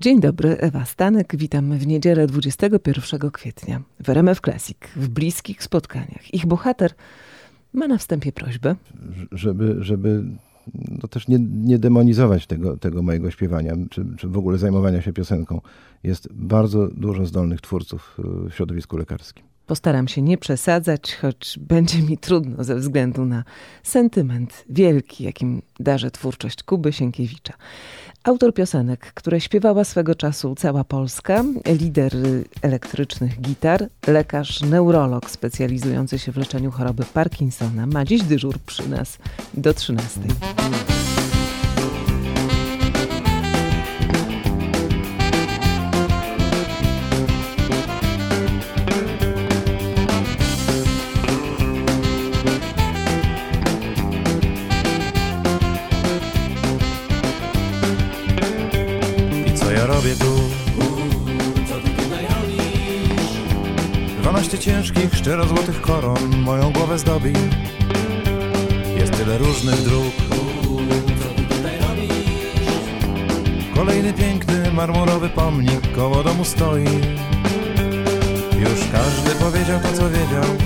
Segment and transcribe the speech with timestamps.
[0.00, 1.36] Dzień dobry, Ewa Stanek.
[1.36, 6.34] Witam w niedzielę 21 kwietnia w RMF Classic, w bliskich spotkaniach.
[6.34, 6.90] Ich bohater
[7.72, 8.76] ma na wstępie prośbę.
[9.32, 10.24] Żeby, żeby
[10.74, 15.12] no też nie, nie demonizować tego, tego mojego śpiewania, czy, czy w ogóle zajmowania się
[15.12, 15.60] piosenką.
[16.02, 19.44] Jest bardzo dużo zdolnych twórców w środowisku lekarskim.
[19.66, 23.44] Postaram się nie przesadzać, choć będzie mi trudno ze względu na
[23.82, 27.54] sentyment wielki, jakim darzę twórczość Kuby Sienkiewicza.
[28.26, 32.12] Autor piosenek, które śpiewała swego czasu cała Polska, lider
[32.62, 39.18] elektrycznych gitar, lekarz neurolog specjalizujący się w leczeniu choroby Parkinsona, ma dziś dyżur przy nas
[39.54, 40.20] do 13.
[60.06, 60.34] robię tu?
[61.68, 63.30] Co ty tutaj robisz?
[64.20, 67.32] 12 ciężkich, szczero złotych koron moją głowę zdobi.
[68.98, 70.14] Jest tyle różnych dróg.
[71.22, 72.12] Co ty tutaj robisz?
[73.74, 76.84] Kolejny piękny, marmurowy pomnik koło domu stoi.
[78.60, 80.56] Już każdy powiedział to, co wiedział.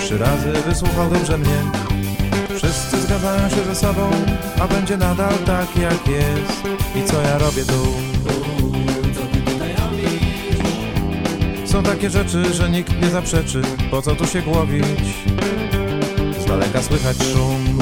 [0.00, 1.58] Trzy razy wysłuchał dobrze mnie.
[2.56, 4.10] Wszyscy zgadzają się ze sobą,
[4.60, 6.62] a będzie nadal tak jak jest.
[6.96, 8.08] I co ja robię tu?
[11.68, 13.62] Są takie rzeczy, że nikt nie zaprzeczy.
[13.90, 14.84] Po co tu się głowić?
[16.40, 17.78] Z daleka słychać szum.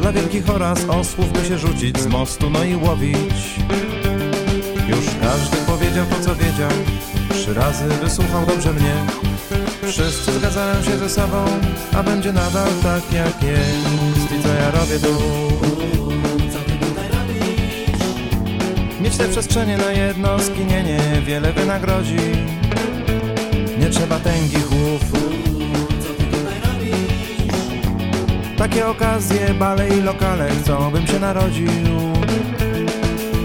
[0.00, 3.58] Dla wielkich oraz osłów by się rzucić z mostu No i łowić.
[4.88, 6.70] Już każdy powiedział to co wiedział.
[7.30, 8.94] Trzy razy wysłuchał dobrze mnie.
[9.82, 11.44] Wszyscy zgadzają się ze sobą
[11.96, 14.32] A będzie nadal tak jak jest.
[14.38, 15.77] I co ja robię tu?
[19.16, 22.16] Te przestrzenie na jedno skinienie wiele wynagrodzi.
[23.78, 25.00] Nie trzeba tęgich łów.
[28.56, 31.70] Takie okazje, bale i lokale chcą bym się narodził.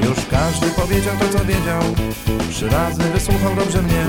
[0.04, 1.82] Już każdy powiedział to co wiedział.
[2.52, 4.06] Trzy razy wysłuchał dobrze mnie.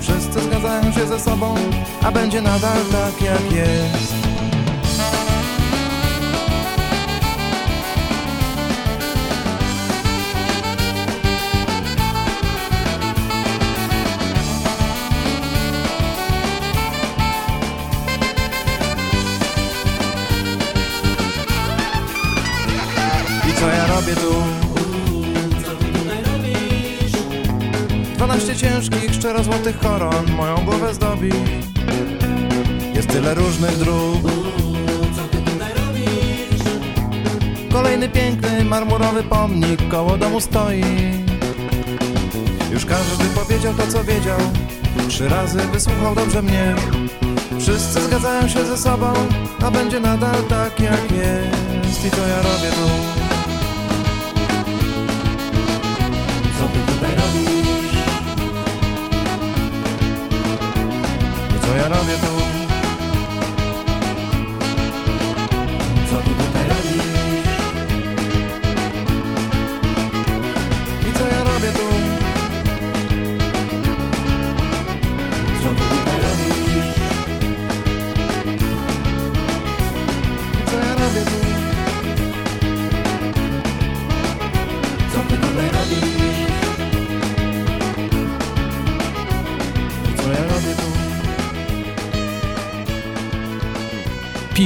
[0.00, 1.54] Wszyscy zgadzają się ze sobą
[2.02, 4.21] A będzie nadal tak jak jest
[28.62, 31.30] ciężkich, szczero złotych koron moją głowę zdobi.
[32.94, 34.30] Jest tyle różnych dróg.
[37.72, 40.84] Kolejny piękny, marmurowy pomnik koło domu stoi.
[42.72, 44.38] Już każdy powiedział to, co wiedział.
[45.08, 46.74] Trzy razy wysłuchał dobrze mnie.
[47.60, 49.12] Wszyscy zgadzają się ze sobą,
[49.66, 52.04] a będzie nadal tak jak jest.
[52.06, 52.88] I to ja robię tu.
[56.58, 57.21] Co
[61.82, 62.41] ja robię tu?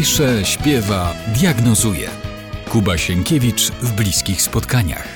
[0.07, 2.09] Pisze, śpiewa, diagnozuje.
[2.71, 5.09] Kuba Sienkiewicz w bliskich spotkaniach.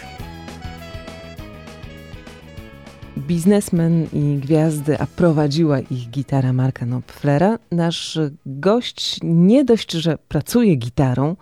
[3.18, 7.58] Biznesmen i gwiazdy, a prowadziła ich gitara Marka Knopflera.
[7.72, 11.36] Nasz gość nie dość, że pracuje gitarą,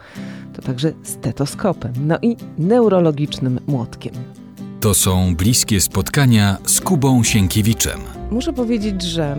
[0.52, 4.14] to także stetoskopem, no i neurologicznym młotkiem.
[4.80, 8.00] To są bliskie spotkania z Kubą Sienkiewiczem.
[8.30, 9.36] Muszę powiedzieć, że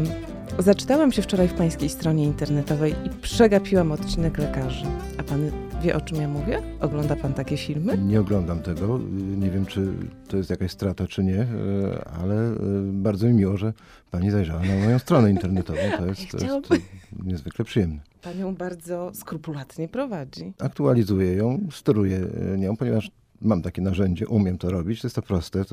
[0.59, 4.85] Zaczytałam się wczoraj w pańskiej stronie internetowej i przegapiłam odcinek lekarzy.
[5.17, 5.51] A pan
[5.81, 6.61] wie o czym ja mówię?
[6.79, 7.97] Ogląda pan takie filmy?
[7.97, 8.99] Nie oglądam tego.
[9.37, 9.87] Nie wiem, czy
[10.27, 11.47] to jest jakaś strata, czy nie, e,
[12.21, 13.73] ale e, bardzo mi miło, że
[14.11, 15.79] pani zajrzała na moją stronę internetową.
[15.97, 16.37] To jest, to
[16.73, 16.85] jest
[17.23, 17.99] niezwykle przyjemne.
[18.21, 20.53] Panią bardzo skrupulatnie prowadzi.
[20.59, 22.19] Aktualizuję ją, steruję
[22.57, 25.01] nią, ponieważ mam takie narzędzie, umiem to robić.
[25.01, 25.63] To jest to proste.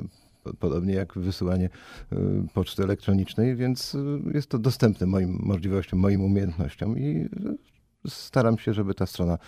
[0.58, 1.68] Podobnie jak wysyłanie
[2.12, 2.16] e,
[2.54, 3.98] poczty elektronicznej, więc e,
[4.34, 7.28] jest to dostępne moim możliwościom, moim umiejętnościom i
[8.04, 9.38] e, staram się, żeby ta strona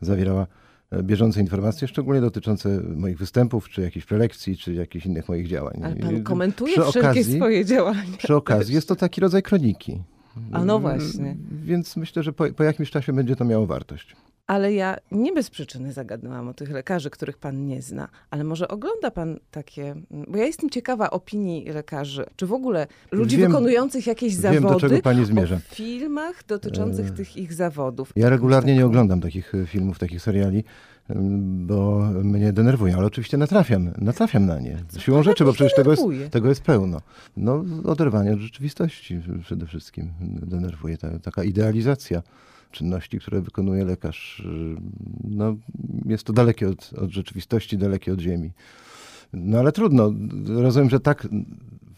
[0.00, 0.46] zawierała
[0.90, 5.80] e, bieżące informacje, szczególnie dotyczące moich występów, czy jakichś prelekcji, czy jakichś innych moich działań.
[5.84, 8.16] Ale pan komentuje przy wszelkie okazji- swoje działania.
[8.18, 10.02] Przy okazji jest to taki rodzaj kroniki.
[10.52, 11.36] A no właśnie.
[11.64, 14.16] Więc myślę, że po, po jakimś czasie będzie to miało wartość.
[14.48, 18.08] Ale ja nie bez przyczyny zagadnęłam o tych lekarzy, których pan nie zna.
[18.30, 19.94] Ale może ogląda pan takie.
[20.28, 24.74] Bo ja jestem ciekawa opinii lekarzy, czy w ogóle ludzi Wiem- wykonujących jakieś wiem, zawody.
[24.74, 25.56] do czego pani zmierza.
[25.56, 28.12] O filmach dotyczących E, tych ich zawodów.
[28.16, 30.64] Ja regularnie nie oglądam takich e, filmów, takich seriali,
[31.66, 34.76] bo mnie denerwują, ale oczywiście natrafiam, natrafiam na nie.
[34.98, 37.00] Siłą rzeczy, bo przecież tego jest, tego jest pełno.
[37.36, 40.98] No, oderwanie od rzeczywistości przede wszystkim denerwuje.
[40.98, 42.22] Ta, taka idealizacja
[42.70, 44.42] czynności, które wykonuje lekarz.
[45.24, 45.56] No,
[46.06, 48.52] jest to dalekie od, od rzeczywistości, dalekie od ziemi.
[49.32, 50.12] No ale trudno.
[50.46, 51.28] Rozumiem, że tak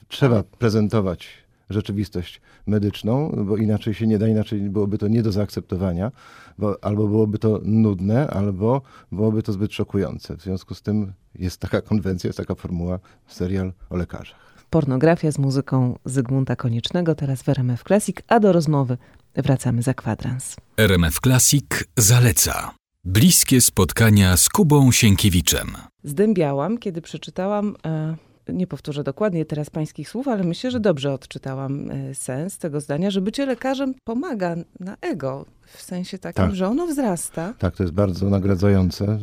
[0.09, 1.29] trzeba prezentować
[1.71, 6.13] rzeczywistość medyczną, bo inaczej się nie da, inaczej byłoby to nie do zaakceptowania,
[6.59, 8.83] bo albo byłoby to nudne, albo
[9.13, 10.37] byłoby to zbyt szokujące.
[10.37, 14.51] W związku z tym jest taka konwencja, jest taka formuła, serial o lekarzach.
[14.71, 18.99] Pornografia z muzyką Zygmunta Koniecznego, teraz w RMF Classic, a do rozmowy
[19.35, 20.57] wracamy za kwadrans.
[20.77, 21.65] RMF Classic
[21.97, 22.71] zaleca.
[23.05, 25.69] Bliskie spotkania z Kubą Sienkiewiczem.
[26.05, 28.17] Zdębiałam, kiedy przeczytałam, e,
[28.53, 33.11] nie powtórzę dokładnie teraz pańskich słów, ale myślę, że dobrze odczytałam e, sens tego zdania,
[33.11, 36.55] że bycie lekarzem pomaga na ego, w sensie takim, Tak.
[36.55, 37.55] że ono wzrasta.
[37.59, 39.19] Tak, to jest bardzo nagradzające,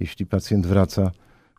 [0.00, 1.10] jeśli pacjent wraca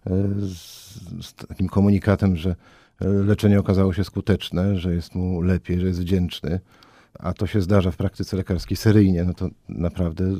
[0.07, 2.55] y, z, z takim komunikatem, że
[2.99, 6.59] leczenie okazało się skuteczne, że jest mu lepiej, że jest wdzięczny,
[7.19, 10.35] a to się zdarza w praktyce lekarskiej seryjnie, no to naprawdę y,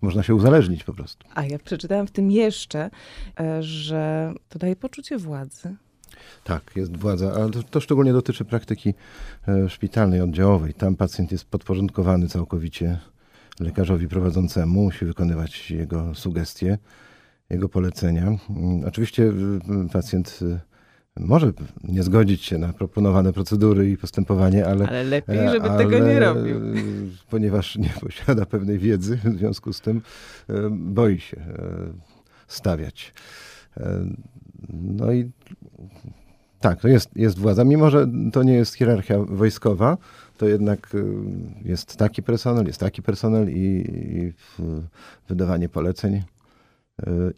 [0.00, 1.26] można się uzależnić po prostu.
[1.34, 2.90] A ja przeczytałam w tym jeszcze,
[3.40, 5.76] e, że to daje poczucie władzy.
[6.44, 8.94] Tak, jest władza, ale to, to szczególnie dotyczy praktyki
[9.48, 10.74] e, szpitalnej, oddziałowej.
[10.74, 12.98] Tam pacjent jest podporządkowany całkowicie
[13.60, 16.78] lekarzowi prowadzącemu, musi wykonywać jego sugestie,
[17.50, 18.22] jego polecenia.
[18.50, 19.26] Mm, Oczywiście y,
[19.86, 20.40] y, pacjent
[21.20, 21.52] może
[21.84, 26.16] nie zgodzić się na proponowane procedury i postępowanie, ale Ale lepiej, E, żeby tego nie
[26.16, 26.56] ale, robił.
[26.56, 26.60] e,
[27.30, 30.02] Ponieważ nie posiada pewnej wiedzy, w związku z tym
[30.48, 31.36] e, boi się
[32.48, 33.12] stawiać.
[34.72, 35.30] No i
[36.60, 37.64] tak, to jest, jest władza.
[37.64, 39.96] Mimo, że to nie jest hierarchia wojskowa,
[40.38, 40.90] to jednak
[41.64, 44.32] jest taki personel, jest taki personel i, i
[45.28, 46.22] wydawanie poleceń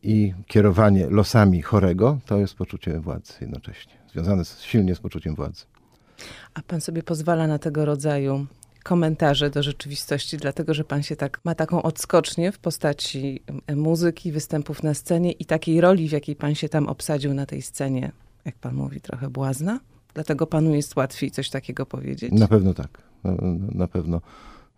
[0.03, 3.93] i kierowanie losami chorego to jest poczucie władzy jednocześnie.
[4.13, 5.65] Związane z, silnie z poczuciem władzy.
[6.55, 8.47] A pan sobie pozwala na tego rodzaju
[8.85, 13.43] komentarze do rzeczywistości, dlatego że pan się tak ma taką odskocznię w postaci
[13.77, 17.63] muzyki, występów na scenie i takiej roli, w jakiej pan się tam obsadził na tej
[17.63, 18.13] scenie,
[18.45, 19.81] jak pan mówi, trochę błazna.
[20.15, 22.33] Dlatego panu jest łatwiej coś takiego powiedzieć.
[22.33, 23.03] Na pewno tak.
[23.25, 23.33] Na,
[23.75, 24.21] na pewno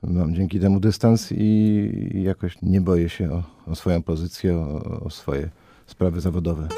[0.03, 5.11] mam dzięki temu dystans i, jakoś nie boję się o, o swoją pozycję, o, o
[5.11, 5.49] swoje
[5.87, 6.69] sprawy zawodowe,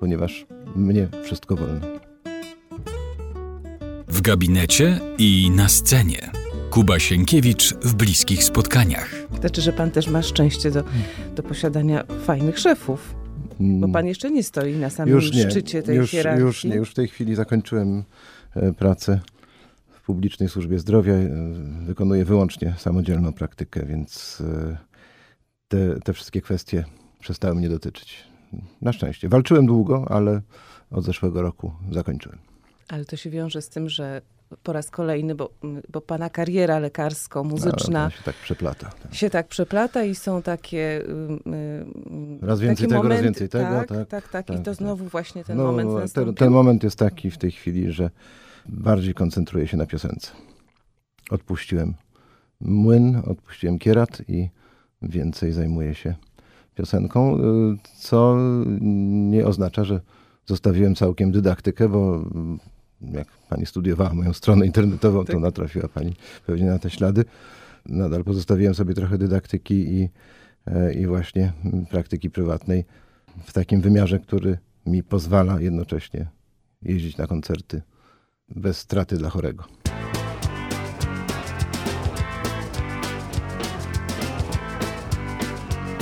[0.00, 1.86] ponieważ mnie wszystko wolno.
[4.08, 6.30] W gabinecie i na scenie.
[6.70, 9.14] Kuba Sienkiewicz w bliskich spotkaniach.
[9.40, 10.84] Znaczy, że pan też ma szczęście do,
[11.36, 13.14] do posiadania fajnych szefów,
[13.60, 16.44] bo pan jeszcze nie stoi na samym już nie, szczycie tej już, hierarchii.
[16.44, 18.04] już nie, już w tej chwili zakończyłem
[18.56, 19.20] e, pracę
[20.14, 21.14] publicznej służbie zdrowia.
[21.14, 21.28] e,
[21.86, 24.76] Wykonuję wyłącznie samodzielną praktykę, więc e,
[25.68, 26.84] te, te wszystkie kwestie
[27.20, 28.24] przestały mnie dotyczyć.
[28.82, 29.28] Na szczęście.
[29.28, 30.40] Walczyłem długo, ale
[30.90, 32.38] od zeszłego roku zakończyłem.
[32.88, 34.20] Ale to się wiąże z tym, że
[34.62, 35.50] po raz kolejny, bo,
[35.92, 38.90] bo pana kariera lekarsko-muzyczna Ale to się tak przeplata.
[39.02, 39.14] tak.
[39.14, 41.02] się tak przeplata i są takie.
[41.08, 44.44] ym, Raz więcej tego, raz momenty, więcej tego, tak, tak, tak, tak.
[44.44, 44.74] I tak, to tak.
[44.74, 48.10] znowu właśnie ten No, moment ten, ten moment jest taki w tej chwili, że
[48.68, 50.30] bardziej koncentruję się na piosence.
[51.30, 51.94] Odpuściłem
[52.60, 54.48] młyn, odpuściłem kierat i
[55.02, 56.14] więcej zajmuję się
[56.74, 57.40] piosenką, y,
[57.96, 58.36] co
[59.30, 60.00] nie oznacza, że
[60.46, 62.58] zostawiłem całkiem dydaktykę, bo mm,
[63.00, 65.42] jak pani studiowała moją stronę internetową, to Tak.
[65.42, 66.14] natrafiła pani
[66.46, 67.24] pewnie na te ślady.
[67.86, 70.08] Nadal pozostawiłem sobie trochę dydaktyki i,
[70.66, 72.84] e, i właśnie mm, praktyki prywatnej
[73.44, 76.26] w takim wymiarze, który mi pozwala jednocześnie
[76.82, 77.82] jeździć na koncerty
[78.50, 79.64] bez straty dla chorego.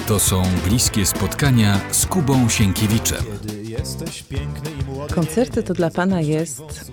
[0.09, 3.25] To są bliskie spotkania z Kubą Sienkiewiczem.
[3.41, 5.15] Kiedy jesteś piękny i młody.
[5.15, 6.93] Koncerty to dla pana jest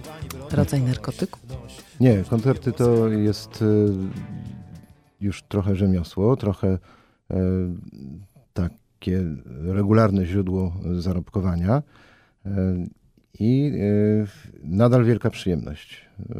[0.52, 1.40] rodzaj narkotyku?
[2.00, 3.66] Nie, koncerty to jest e,
[5.22, 7.38] już trochę rzemiosło, trochę e,
[8.54, 9.24] takie
[9.62, 11.84] regularne źródło zarobkowania
[12.46, 12.52] e,
[13.40, 14.28] i e,
[14.64, 16.36] nadal wielka przyjemność, e,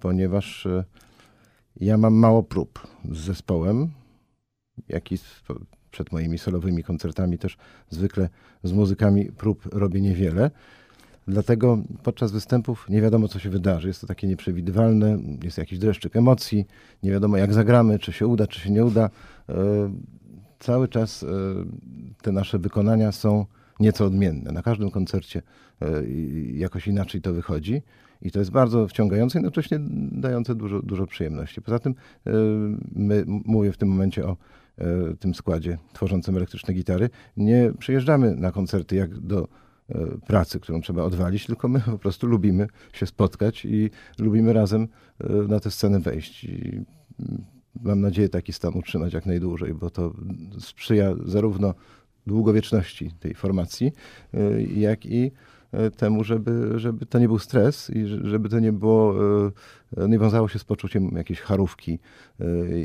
[0.00, 0.84] ponieważ e,
[1.76, 3.88] ja mam mało prób z zespołem,
[4.88, 5.18] jak i
[5.90, 7.56] przed moimi solowymi koncertami też
[7.90, 8.28] zwykle
[8.62, 10.50] z muzykami prób robię niewiele.
[11.28, 13.88] Dlatego podczas występów nie wiadomo, co się wydarzy.
[13.88, 16.66] Jest to takie nieprzewidywalne, jest jakiś dreszczyk emocji,
[17.02, 19.10] nie wiadomo, jak zagramy, czy się uda, czy się nie uda.
[20.58, 21.24] Cały czas
[22.22, 23.46] te nasze wykonania są
[23.80, 24.52] nieco odmienne.
[24.52, 25.42] Na każdym koncercie
[25.82, 25.86] e,
[26.52, 27.82] jakoś inaczej to wychodzi.
[28.22, 29.78] I to jest bardzo wciągające jednocześnie
[30.12, 31.62] dające dużo, dużo przyjemności.
[31.62, 31.94] Poza tym
[32.26, 32.30] e,
[32.92, 34.36] my, mówię w tym momencie o
[34.78, 34.86] e,
[35.20, 39.48] tym składzie tworzącym elektryczne gitary, nie przyjeżdżamy na koncerty jak do
[40.26, 44.88] pracy, którą trzeba odwalić, tylko my po prostu lubimy się spotkać i lubimy razem
[45.48, 46.44] na tę scenę wejść.
[46.44, 46.84] I
[47.20, 47.44] mm,
[47.82, 50.14] mam nadzieję taki stan utrzymać jak najdłużej, bo to
[50.58, 51.74] sprzyja zarówno
[52.26, 53.92] długowieczności tej formacji,
[54.34, 55.30] e, jak i
[55.72, 59.14] e, temu, żeby, żeby to nie był stres i że- żeby to nie było,
[59.96, 61.98] e, nie wiązało się z poczuciem jakiejś charówki,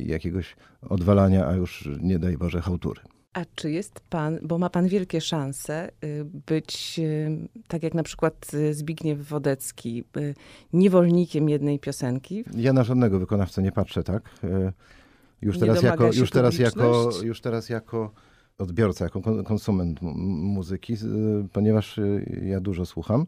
[0.06, 0.56] jakiegoś
[0.90, 3.02] odwalania, a już nie daj Boże hałtury.
[3.34, 7.38] A czy jest pan, bo ma pan wielkie szanse y, być, y,
[7.68, 10.34] tak jak na przykład y, Zbigniew Wodecki, y,
[10.74, 12.44] niewolnikiem jednej piosenki?
[12.58, 14.30] Ja na żadnego wykonawcę nie patrzę, tak?
[15.42, 18.12] Już teraz, jako, już, teraz jako, już teraz jako
[18.58, 22.04] odbiorca, jako kon- konsument muzyki, z- ponieważ e,
[22.46, 23.22] ja dużo słucham.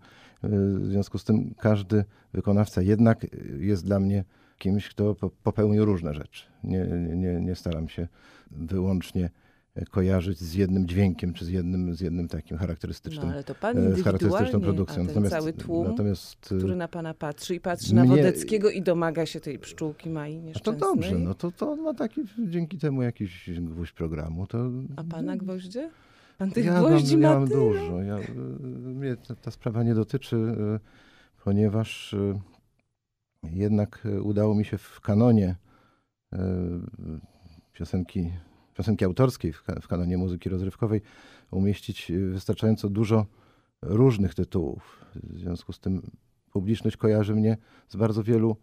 [0.43, 3.25] e, W związku z tym każdy wykonawca jednak
[3.59, 4.23] jest dla mnie
[4.57, 6.45] kimś, kto po- popełnił różne rzeczy.
[6.63, 8.07] Nie- nie, nie staram się
[8.51, 9.29] wyłącznie
[9.85, 13.77] kojarzyć z jednym dźwiękiem, czy z jednym, z jednym takim No charakterystycznym, ale to pan
[13.77, 15.07] e, z charakterystyczną produkcją.
[15.07, 18.81] ten cały tłum, natomiast e, który na pana patrzy i patrzy na mnie- Wodeckiego i
[18.81, 20.79] domaga się tej pszczółki Mai A to nieszczęsnej.
[20.79, 24.47] dobrze, no to, to on ma taki dzięki temu jakiś gwóźdź programu.
[24.47, 25.89] To, A pana gwoździe?
[26.37, 28.01] Pan tych ja gwoździ mam, ja ma mam dużo.
[28.01, 28.17] Ja,
[28.83, 30.55] mnie ta, ta sprawa nie dotyczy,
[31.43, 32.15] ponieważ
[33.43, 35.55] jednak udało mi się w kanonie
[37.73, 38.31] piosenki,
[38.77, 41.01] piosenki autorskiej, w, ka- w kanonie muzyki rozrywkowej
[41.51, 43.25] umieścić y, wystarczająco dużo
[43.81, 45.05] różnych tytułów.
[45.15, 46.01] W związku z tym
[46.51, 47.57] publiczność kojarzy mnie
[47.87, 48.57] z bardzo wielu y,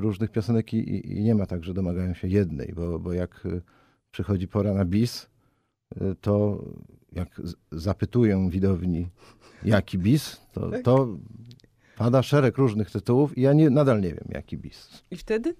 [0.00, 3.62] różnych piosenek i, i- nie ma tak, że domagają się jednej, bo, bo jak y,
[4.10, 5.28] przychodzi pora na bis,
[6.20, 6.64] to
[7.12, 9.08] jak z- zapytują widowni,
[9.64, 11.18] jaki bis, to, to
[11.96, 15.02] pada szereg różnych tytułów i ja nie, nadal nie wiem, jaki bis.
[15.10, 15.54] I wtedy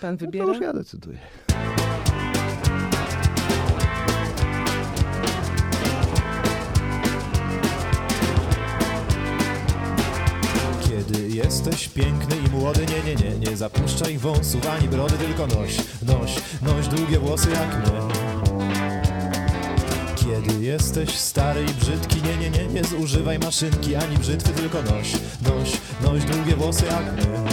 [0.00, 0.46] pan No to wybiera?
[0.46, 1.18] już ja decyduję.
[11.12, 15.76] Kiedy jesteś piękny i młody, nie, nie, nie, nie zapuszczaj wąsów ani brody, tylko noś,
[16.02, 18.00] noś, noś długie włosy jak my.
[20.16, 25.12] Kiedy jesteś stary i brzydki, nie, nie, nie, nie zużywaj maszynki ani brzytwy, tylko noś,
[25.42, 27.44] noś, noś długie włosy jak my.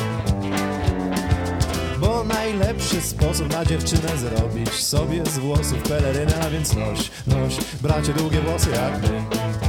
[2.00, 8.13] Bo najlepszy sposób na dziewczynę zrobić sobie z włosów pelerynę, a więc noś, noś, bracie
[8.13, 9.69] długie włosy jak my.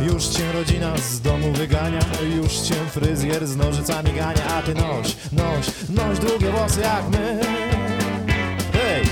[0.00, 2.00] Już cię rodzina z domu wygania
[2.36, 7.40] Już cię fryzjer z nożycami gania A ty noś, noś, noś długie włosy jak my
[8.72, 9.02] Hej!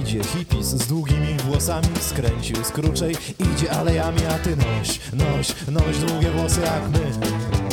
[0.00, 3.16] Idzie hipis z długimi włosami Skręcił z kruczej
[3.54, 7.69] Idzie alejami, a ty noś, noś, noś długie włosy jak my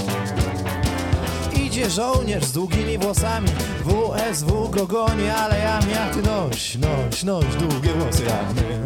[1.77, 3.47] Idzie żołnierz z długimi włosami.
[3.85, 8.83] WSW go goni alejami A ty noś, noś, noś długie włosy jak my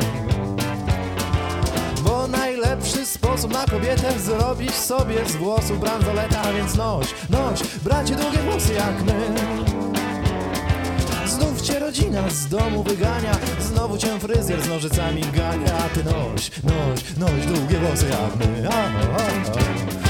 [2.04, 8.16] Bo najlepszy sposób na kobietę Zrobić sobie z włosów bransoleta A więc noś, noś, bracie
[8.16, 9.36] długie włosy jak my.
[11.28, 17.18] Znów cię rodzina z domu wygania Znowu cię fryzjer z nożycami gania ty noś, noś,
[17.18, 18.70] noś długie włosy jak my.
[18.70, 20.01] A, a, a.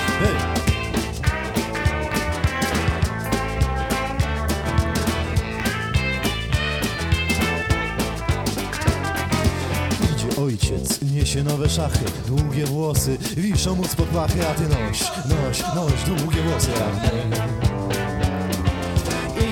[10.44, 16.20] ojciec, niesie nowe szachy Długie włosy, wiszą mu spod pachy A ty noś, noś, noś
[16.20, 16.72] długie włosy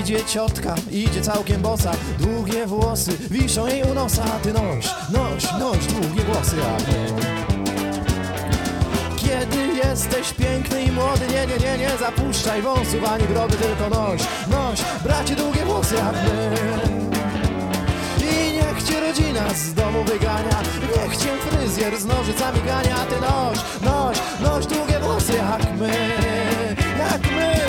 [0.00, 5.44] Idzie ciotka, idzie całkiem bosa Długie włosy, wiszą jej u nosa A ty noś, noś,
[5.60, 6.56] noś długie włosy
[9.16, 14.20] Kiedy jesteś piękny i młody Nie, nie, nie, nie zapuszczaj wąsów ani brody Tylko noś,
[14.50, 16.99] noś, bracie długie włosy niech
[18.90, 20.62] cię rodzina z domu wygania.
[20.96, 22.96] Niech cię fryzjer z nożycami gania.
[23.06, 25.88] Ty noś, noś, noś długie włosy jak my
[26.98, 27.60] Jak my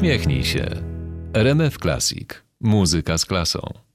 [0.00, 0.66] Uśmiechnij się.
[1.32, 2.28] RMF Classic.
[2.60, 3.89] Muzyka z klasą.